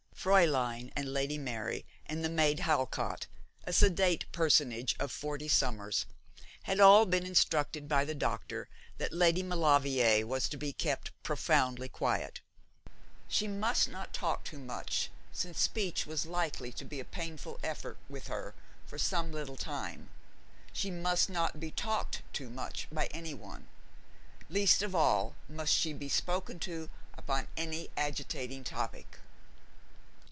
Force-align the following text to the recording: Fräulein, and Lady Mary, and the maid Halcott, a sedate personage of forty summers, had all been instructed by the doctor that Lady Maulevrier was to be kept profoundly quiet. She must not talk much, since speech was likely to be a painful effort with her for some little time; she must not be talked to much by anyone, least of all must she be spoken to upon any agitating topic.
Fräulein, 0.23 0.91
and 0.95 1.11
Lady 1.11 1.39
Mary, 1.39 1.83
and 2.05 2.23
the 2.23 2.29
maid 2.29 2.59
Halcott, 2.59 3.25
a 3.63 3.73
sedate 3.73 4.31
personage 4.31 4.95
of 4.99 5.11
forty 5.11 5.47
summers, 5.47 6.05
had 6.65 6.79
all 6.79 7.07
been 7.07 7.25
instructed 7.25 7.87
by 7.89 8.05
the 8.05 8.13
doctor 8.13 8.69
that 8.99 9.13
Lady 9.13 9.41
Maulevrier 9.41 10.27
was 10.27 10.47
to 10.47 10.57
be 10.57 10.73
kept 10.73 11.09
profoundly 11.23 11.89
quiet. 11.89 12.39
She 13.27 13.47
must 13.47 13.89
not 13.89 14.13
talk 14.13 14.53
much, 14.53 15.09
since 15.31 15.59
speech 15.59 16.05
was 16.05 16.27
likely 16.27 16.71
to 16.73 16.85
be 16.85 16.99
a 16.99 17.03
painful 17.05 17.59
effort 17.63 17.97
with 18.07 18.27
her 18.27 18.53
for 18.85 18.99
some 18.99 19.31
little 19.31 19.57
time; 19.57 20.11
she 20.71 20.91
must 20.91 21.31
not 21.31 21.59
be 21.59 21.71
talked 21.71 22.21
to 22.33 22.47
much 22.47 22.87
by 22.91 23.07
anyone, 23.07 23.67
least 24.51 24.83
of 24.83 24.93
all 24.93 25.33
must 25.49 25.73
she 25.73 25.93
be 25.93 26.09
spoken 26.09 26.59
to 26.59 26.91
upon 27.17 27.47
any 27.57 27.89
agitating 27.97 28.63
topic. 28.63 29.17